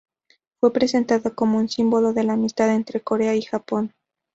Fue 0.59 0.73
presentada 0.73 1.29
como 1.29 1.59
un 1.59 1.69
"símbolo 1.69 2.11
de 2.11 2.23
la 2.23 2.33
amistad 2.33 2.73
entre 2.73 3.01
Corea 3.01 3.35
y 3.35 3.43
Japón". 3.43 3.93